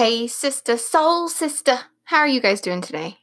[0.00, 3.18] Hey, sister, soul sister, how are you guys doing today?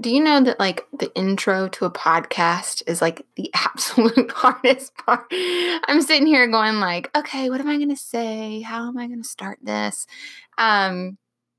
[0.00, 4.96] Do you know that, like, the intro to a podcast is like the absolute hardest
[4.98, 5.26] part?
[5.32, 8.60] I'm sitting here going, like, okay, what am I going to say?
[8.60, 10.06] How am I going to start this?
[10.58, 11.18] Um,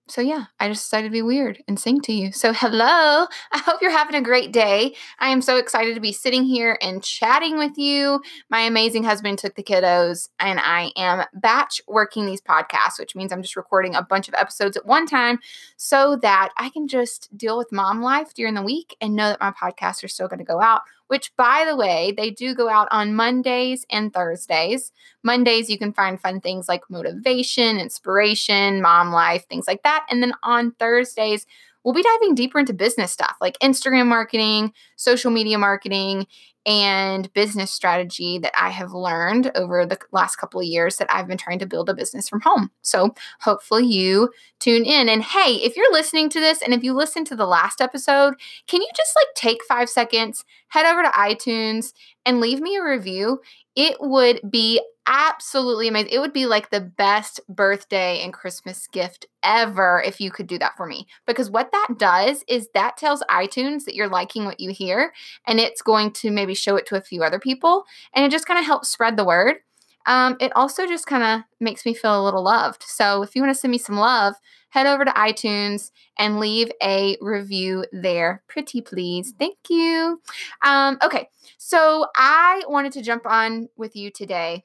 [0.10, 2.32] so yeah, I just decided to be weird and sing to you.
[2.32, 4.96] So hello, I hope you're having a great day.
[5.20, 8.22] I am so excited to be sitting here and chatting with you.
[8.50, 13.32] My amazing husband took the kiddos and I am batch working these podcasts, which means
[13.32, 15.40] I'm just recording a bunch of episodes at one time
[15.76, 19.42] so that I can just deal with mom life during the week and know that
[19.42, 22.70] my podcasts are still going to go out which, by the way, they do go
[22.70, 24.92] out on Mondays and Thursdays.
[25.24, 30.06] Mondays, you can find fun things like motivation, inspiration, mom life, things like that.
[30.10, 31.46] And then on Thursdays,
[31.84, 36.27] we'll be diving deeper into business stuff like Instagram marketing, social media marketing,
[36.68, 41.27] and business strategy that I have learned over the last couple of years that I've
[41.27, 42.70] been trying to build a business from home.
[42.82, 45.07] So hopefully you tune in.
[45.07, 48.34] And hey, if you're listening to this and if you listened to the last episode,
[48.68, 51.93] can you just like take five seconds, head over to iTunes
[52.26, 53.40] and leave me a review?
[53.77, 56.12] It would be absolutely amazing.
[56.12, 60.59] It would be like the best birthday and Christmas gift ever if you could do
[60.59, 61.07] that for me.
[61.26, 65.13] Because what that does is that tells iTunes that you're liking what you hear
[65.46, 68.46] and it's going to maybe show it to a few other people and it just
[68.46, 69.58] kind of helps spread the word.
[70.06, 72.84] Um, it also just kind of makes me feel a little loved.
[72.84, 74.36] So if you want to send me some love,
[74.69, 78.41] head over to iTunes and leave a review there.
[78.47, 79.34] Pretty please.
[79.38, 80.22] Thank you.
[80.64, 84.64] Um, okay, so I wanted to jump on with you today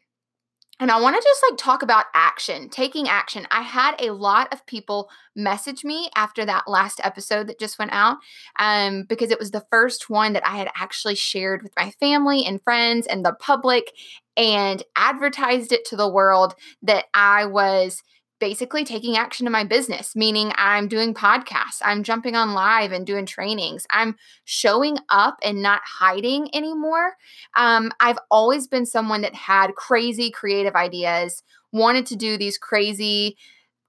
[0.83, 3.47] and I want to just like talk about action, taking action.
[3.53, 7.93] I had a lot of people message me after that last episode that just went
[7.93, 8.17] out
[8.59, 12.45] um, because it was the first one that I had actually shared with my family
[12.45, 13.93] and friends and the public
[14.37, 18.03] and advertised it to the world that I was
[18.43, 23.07] basically taking action in my business, meaning I'm doing podcasts, I'm jumping on live and
[23.07, 27.13] doing trainings, I'm showing up and not hiding anymore.
[27.55, 33.37] Um, I've always been someone that had crazy creative ideas, wanted to do these crazy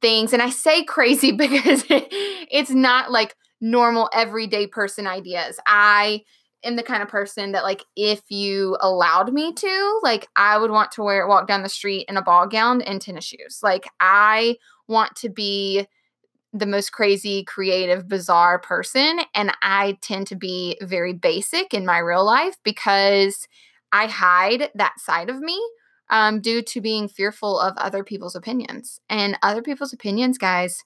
[0.04, 0.34] things.
[0.34, 5.60] And I say crazy because it's not like normal everyday person ideas.
[5.66, 6.26] I
[6.64, 10.72] am the kind of person that like if you allowed me to, like I would
[10.72, 13.60] want to wear walk down the street in a ball gown and tennis shoes.
[13.62, 14.58] Like I
[14.88, 15.88] want to be
[16.54, 21.98] the most crazy, creative, bizarre person and I tend to be very basic in my
[21.98, 23.48] real life because
[23.92, 25.60] I hide that side of me
[26.10, 29.00] um, due to being fearful of other people's opinions.
[29.10, 30.84] And other people's opinions, guys,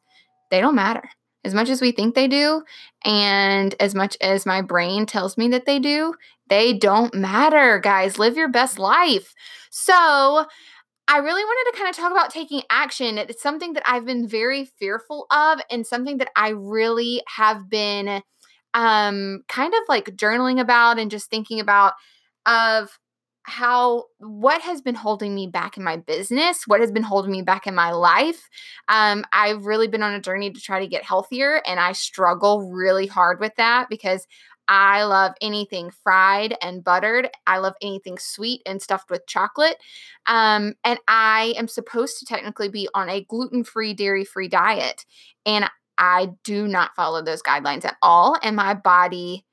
[0.51, 1.09] they don't matter
[1.43, 2.63] as much as we think they do,
[3.05, 6.13] and as much as my brain tells me that they do,
[6.49, 8.19] they don't matter, guys.
[8.19, 9.33] Live your best life.
[9.69, 10.45] So,
[11.09, 13.17] I really wanted to kind of talk about taking action.
[13.17, 18.21] It's something that I've been very fearful of, and something that I really have been
[18.73, 21.93] um, kind of like journaling about and just thinking about
[22.45, 22.97] of
[23.47, 27.41] how what has been holding me back in my business what has been holding me
[27.41, 28.49] back in my life
[28.89, 32.69] um, i've really been on a journey to try to get healthier and i struggle
[32.69, 34.27] really hard with that because
[34.67, 37.29] i love anything fried and buttered.
[37.47, 39.77] I love anything sweet and stuffed with chocolate
[40.25, 45.05] um, and i am supposed to technically be on a gluten-free dairy-free diet
[45.45, 49.45] and i do not follow those guidelines at all and my body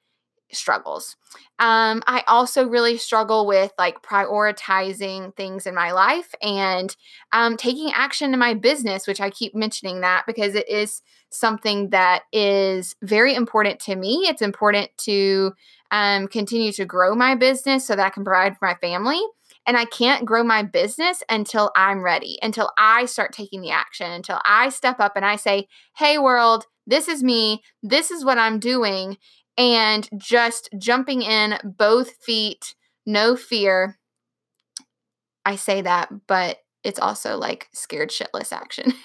[0.54, 1.16] struggles.
[1.59, 6.94] Um, I also really struggle with like prioritizing things in my life and
[7.32, 11.91] um, taking action in my business, which I keep mentioning that because it is something
[11.91, 14.26] that is very important to me.
[14.28, 15.53] It's important to
[15.91, 19.20] um, continue to grow my business so that I can provide for my family.
[19.66, 24.11] And I can't grow my business until I'm ready, until I start taking the action,
[24.11, 27.62] until I step up and I say, hey, world, this is me.
[27.82, 29.17] This is what I'm doing
[29.56, 32.75] and just jumping in both feet,
[33.06, 33.99] no fear.
[35.45, 38.93] I say that, but it's also like scared shitless action.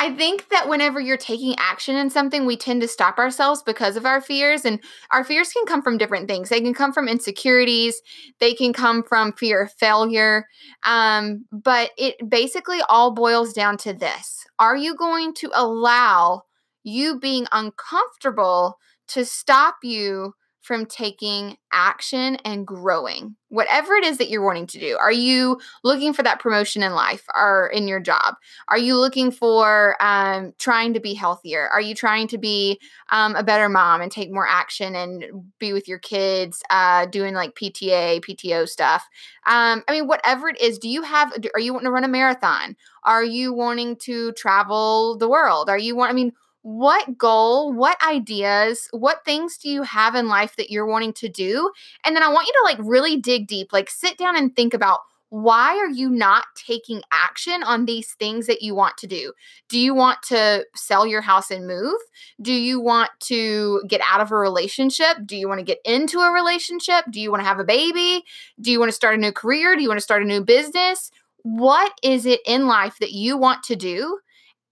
[0.00, 3.96] I think that whenever you're taking action in something, we tend to stop ourselves because
[3.96, 4.64] of our fears.
[4.64, 4.80] And
[5.10, 6.48] our fears can come from different things.
[6.48, 8.00] They can come from insecurities,
[8.38, 10.46] they can come from fear of failure.
[10.84, 16.42] Um, but it basically all boils down to this Are you going to allow
[16.84, 20.34] you being uncomfortable to stop you
[20.68, 24.98] from taking action and growing whatever it is that you're wanting to do.
[25.00, 28.34] Are you looking for that promotion in life or in your job?
[28.68, 31.68] Are you looking for um, trying to be healthier?
[31.68, 32.78] Are you trying to be
[33.10, 37.32] um, a better mom and take more action and be with your kids uh, doing
[37.32, 39.08] like pta pto stuff?
[39.46, 42.08] Um, i mean whatever it is do you have are you wanting to run a
[42.08, 42.76] marathon?
[43.04, 45.70] Are you wanting to travel the world?
[45.70, 46.32] Are you want i mean
[46.68, 51.26] what goal, what ideas, what things do you have in life that you're wanting to
[51.26, 51.72] do?
[52.04, 54.74] And then I want you to like really dig deep, like sit down and think
[54.74, 55.00] about
[55.30, 59.32] why are you not taking action on these things that you want to do?
[59.70, 61.98] Do you want to sell your house and move?
[62.42, 65.16] Do you want to get out of a relationship?
[65.24, 67.06] Do you want to get into a relationship?
[67.10, 68.24] Do you want to have a baby?
[68.60, 69.74] Do you want to start a new career?
[69.74, 71.10] Do you want to start a new business?
[71.44, 74.18] What is it in life that you want to do?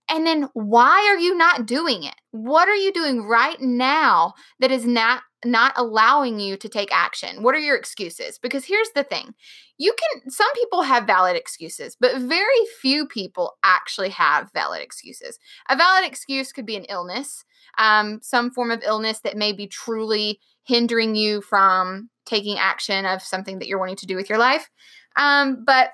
[0.08, 2.14] And then why are you not doing it?
[2.30, 7.42] What are you doing right now that is not not allowing you to take action?
[7.42, 8.38] What are your excuses?
[8.38, 9.34] Because here's the thing.
[9.78, 15.38] You can some people have valid excuses, but very few people actually have valid excuses.
[15.68, 17.44] A valid excuse could be an illness,
[17.78, 23.22] um, some form of illness that may be truly hindering you from taking action of
[23.22, 24.68] something that you're wanting to do with your life.
[25.16, 25.90] Um, but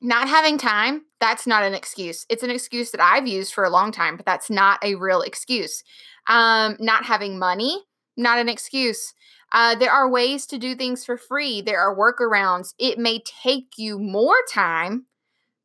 [0.00, 2.26] not having time, that's not an excuse.
[2.28, 5.22] It's an excuse that I've used for a long time, but that's not a real
[5.22, 5.82] excuse.
[6.26, 7.82] Um, not having money,
[8.16, 9.14] not an excuse.
[9.52, 12.74] Uh, there are ways to do things for free, there are workarounds.
[12.78, 15.06] It may take you more time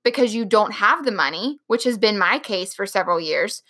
[0.03, 3.61] because you don't have the money, which has been my case for several years,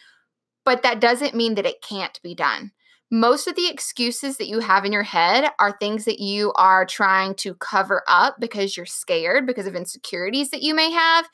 [0.65, 2.71] but that doesn't mean that it can't be done
[3.13, 6.83] most of the excuses that you have in your head are things that you are
[6.83, 11.29] trying to cover up because you're scared because of insecurities that you may have.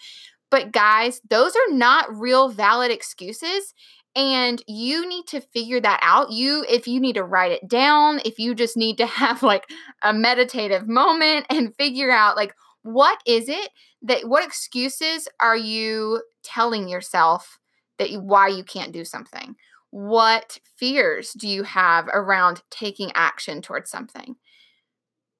[0.52, 3.74] But guys, those are not real valid excuses
[4.16, 8.20] and you need to figure that out you if you need to write it down
[8.26, 9.66] if you just need to have like
[10.02, 13.70] a meditative moment and figure out like what is it
[14.02, 17.60] that what excuses are you telling yourself
[18.00, 19.56] that you, why you can't do something
[19.92, 24.36] what fears do you have around taking action towards something?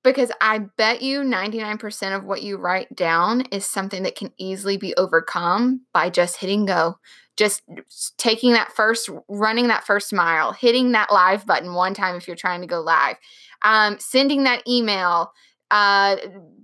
[0.04, 4.78] Because I bet you 99% of what you write down is something that can easily
[4.78, 6.98] be overcome by just hitting go,
[7.36, 7.64] just
[8.18, 12.36] taking that first, running that first mile, hitting that live button one time if you're
[12.38, 13.18] trying to go live,
[13.64, 15.34] um, sending that email,
[15.72, 16.16] uh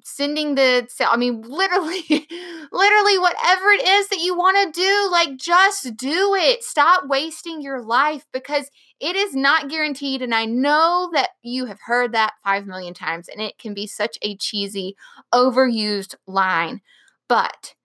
[0.04, 2.04] sending the i mean literally
[2.72, 6.63] literally whatever it is that you want to do like just do it.
[6.63, 8.69] Stop wasting your life because
[9.00, 13.28] it is not guaranteed and i know that you have heard that 5 million times
[13.28, 14.96] and it can be such a cheesy
[15.34, 16.81] overused line
[17.28, 17.75] but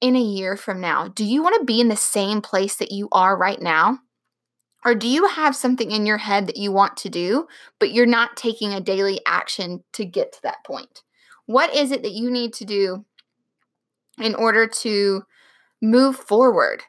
[0.00, 2.92] in a year from now do you want to be in the same place that
[2.92, 3.98] you are right now
[4.84, 7.46] or do you have something in your head that you want to do,
[7.78, 11.02] but you're not taking a daily action to get to that point?
[11.46, 13.04] What is it that you need to do
[14.18, 15.22] in order to
[15.82, 16.82] move forward?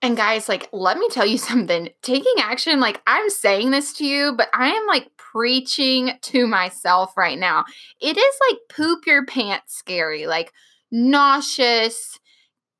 [0.00, 1.88] And guys, like, let me tell you something.
[2.02, 7.16] Taking action, like, I'm saying this to you, but I am like preaching to myself
[7.16, 7.64] right now.
[8.00, 10.52] It is like poop your pants scary, like
[10.90, 12.18] nauseous,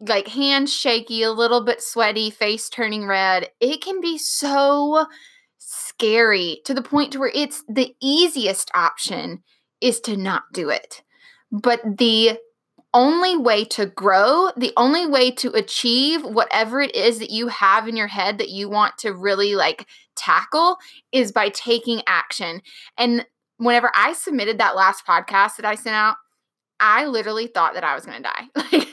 [0.01, 3.51] like hands shaky, a little bit sweaty, face turning red.
[3.61, 5.07] It can be so
[5.59, 9.43] scary to the point where it's the easiest option
[9.81, 11.03] is to not do it.
[11.51, 12.39] But the
[12.95, 17.87] only way to grow, the only way to achieve whatever it is that you have
[17.87, 20.79] in your head that you want to really like tackle
[21.13, 22.63] is by taking action.
[22.97, 23.27] And
[23.59, 26.17] whenever I submitted that last podcast that I sent out,
[26.81, 28.49] I literally thought that I was going to die.
[28.73, 28.89] Like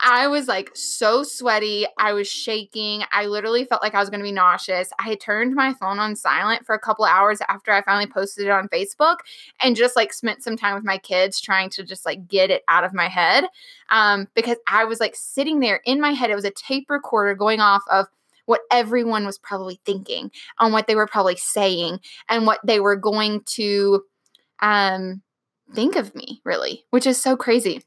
[0.00, 3.02] I was like so sweaty, I was shaking.
[3.12, 4.90] I literally felt like I was going to be nauseous.
[5.00, 8.50] I turned my phone on silent for a couple hours after I finally posted it
[8.50, 9.16] on Facebook
[9.60, 12.62] and just like spent some time with my kids trying to just like get it
[12.68, 13.44] out of my head.
[13.90, 16.30] Um because I was like sitting there in my head.
[16.30, 18.06] It was a tape recorder going off of
[18.46, 22.96] what everyone was probably thinking on what they were probably saying and what they were
[22.96, 24.02] going to
[24.60, 25.22] um
[25.74, 27.82] think of me, really, which is so crazy.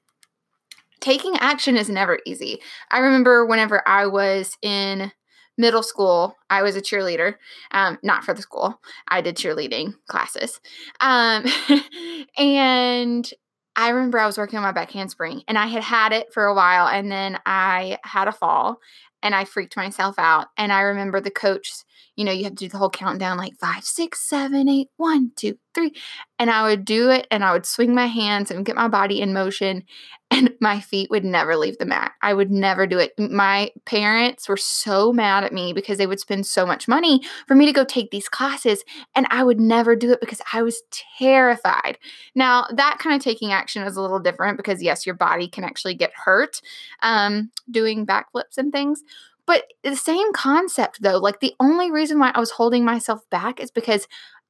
[1.01, 2.62] Taking action is never easy.
[2.91, 5.12] I remember whenever I was in
[5.58, 7.36] middle school, I was a cheerleader,
[7.72, 8.79] um, not for the school.
[9.08, 10.60] I did cheerleading classes.
[11.01, 11.46] Um,
[12.38, 13.29] and
[13.75, 16.46] I remember I was working on my back handspring and I had had it for
[16.46, 18.77] a while and then I had a fall
[19.24, 20.48] and I freaked myself out.
[20.58, 21.72] And I remember the coach,
[22.15, 25.31] you know, you have to do the whole countdown like five, six, seven, eight, one,
[25.36, 25.93] two, three.
[26.38, 29.22] And I would do it and I would swing my hands and get my body
[29.22, 29.84] in motion
[30.31, 32.13] and my feet would never leave the mat.
[32.22, 33.12] I would never do it.
[33.17, 37.55] My parents were so mad at me because they would spend so much money for
[37.55, 38.84] me to go take these classes
[39.15, 40.81] and I would never do it because I was
[41.17, 41.98] terrified.
[42.34, 45.63] Now, that kind of taking action is a little different because yes, your body can
[45.63, 46.62] actually get hurt
[47.01, 49.03] um, doing backflips and things.
[49.48, 53.60] But the same concept though, like the only reason why I was holding myself back
[53.60, 54.07] is because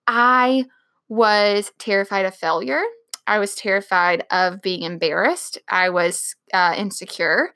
[0.07, 0.65] I
[1.09, 2.83] was terrified of failure
[3.27, 5.57] I was terrified of being embarrassed.
[5.69, 7.53] I was uh, insecure,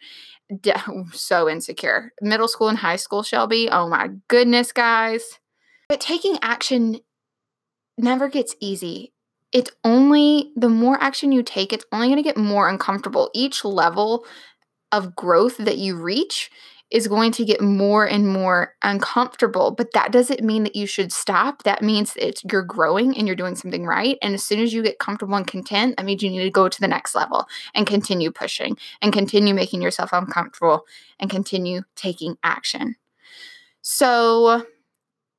[1.12, 2.14] so insecure.
[2.22, 3.68] Middle school and high school, Shelbi.
[3.72, 5.40] Oh my goodness, guys.
[5.90, 7.00] But taking action
[7.98, 9.14] never gets easy.
[9.52, 13.30] It's only the more action you take, it's only going to get more uncomfortable.
[13.34, 14.26] Each level
[14.92, 16.50] of growth that you reach
[16.92, 19.72] is going to get more and more uncomfortable.
[19.72, 21.64] But that doesn't mean that you should stop.
[21.64, 24.18] That means it's you're growing and you're doing something right.
[24.22, 26.70] And as soon as you get comfortable and content, that means you need to go
[26.70, 30.86] to the next level and continue pushing and continue making yourself uncomfortable
[31.20, 32.96] and continue taking action.
[33.82, 34.66] So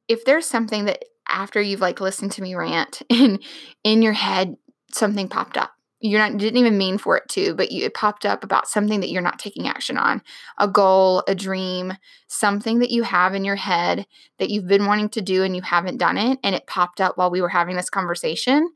[0.09, 3.43] if there's something that after you've like listened to me rant and
[3.85, 4.57] in your head
[4.93, 5.76] something popped up
[6.07, 9.01] you're not didn't even mean for it to but you, it popped up about something
[9.01, 10.23] that you're not taking action on.
[10.59, 11.95] A goal a dream
[12.29, 14.07] something that you have in your head
[14.39, 17.17] that you've been wanting to do and you haven't done it and it popped up
[17.17, 18.71] while we were having this conversation.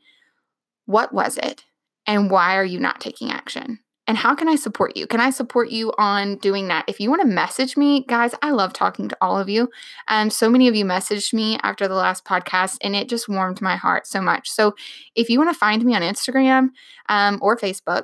[0.87, 1.65] What was it?
[2.07, 5.07] And why are you not taking action and how can I support you?
[5.07, 6.85] Can I support you on doing that?
[6.89, 9.71] If you want to message me, guys, I love talking to all of you.
[10.09, 13.63] Um, so many of you messaged me after the last podcast, and it just warmed
[13.63, 14.51] my heart so much.
[14.51, 14.75] So
[15.15, 16.71] if you want to find me on Instagram
[17.09, 18.03] um, or Facebook,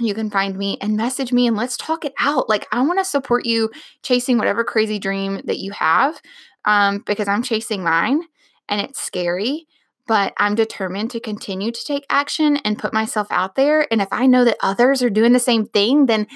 [0.00, 2.48] you can find me and message me and let's talk it out.
[2.48, 3.70] Like, I want to support you
[4.02, 6.20] chasing whatever crazy dream that you have
[6.64, 8.20] um, because I'm chasing mine
[8.68, 9.68] and it's scary
[10.06, 13.86] but I'm determined to continue to take action and put myself out there.
[13.90, 16.26] And if I know that others are doing the same thing, then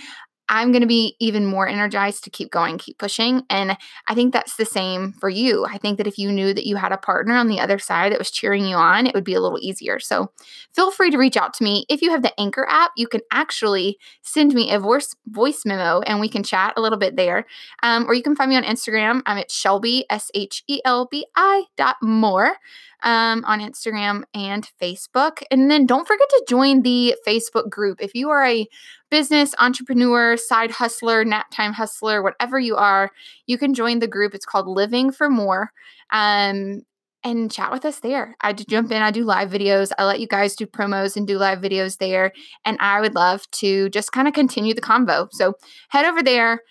[0.48, 3.42] I'm going to be even Moore energized to keep going, keep pushing.
[3.50, 5.66] And I think that's the same for you.
[5.66, 8.12] I think that if you knew that you had a partner on the other side
[8.12, 9.98] that was cheering you on, it would be a little easier.
[9.98, 10.32] So
[10.72, 11.84] feel free to reach out to me.
[11.88, 16.00] If you have the Anchor app, you can actually send me a voice voice memo
[16.00, 17.44] and we can chat a little bit there.
[17.82, 19.22] Um, or you can find me on Instagram.
[19.26, 22.56] I'm at Shelbi S H E L B I dot more
[23.02, 25.42] um, on Instagram and Facebook.
[25.50, 28.00] And then don't forget to join the Facebook group.
[28.00, 28.66] If you are a
[29.10, 33.10] business entrepreneur, side hustler, nap time hustler, whatever you are,
[33.46, 34.34] you can join the group.
[34.34, 35.72] It's called Living for More.
[36.10, 36.82] Um,
[37.24, 38.36] and chat with us there.
[38.40, 39.90] I jump in, I do live videos.
[39.98, 42.32] I let you guys do promos and do live videos there.
[42.64, 45.28] And I would love to just kind of continue the convo.
[45.32, 45.54] So
[45.88, 46.62] head over there,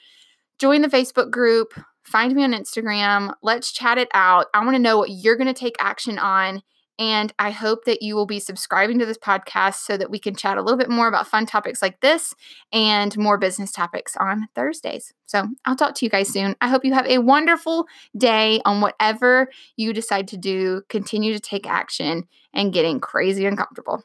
[0.57, 1.73] join the Facebook group,
[2.07, 3.33] Find me on Instagram.
[3.43, 4.47] Let's chat it out.
[4.53, 6.61] I want to know what you're going to take action on.
[6.97, 10.33] And I hope that you will be subscribing to this podcast so that we can
[10.33, 12.33] chat a little bit more about fun topics like this
[12.71, 15.13] and more business topics on Thursdays.
[15.25, 16.55] So I'll talk to you guys soon.
[16.61, 17.87] I hope you have a wonderful
[18.17, 20.83] day on whatever you decide to do.
[20.87, 22.23] Continue to take action
[22.53, 24.01] and getting crazy uncomfortable.